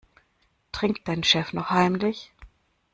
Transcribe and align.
Trinkt 0.71 1.07
dein 1.07 1.23
Chef 1.23 1.53
noch 1.53 1.69
heimlich? 1.69 2.33